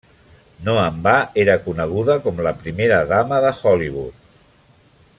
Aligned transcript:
No 0.67 0.73
en 0.83 0.95
va 1.07 1.13
era 1.43 1.57
coneguda 1.67 2.17
com 2.25 2.41
la 2.49 2.55
primera 2.65 3.01
dama 3.15 3.41
de 3.47 3.53
Hollywood. 3.63 4.29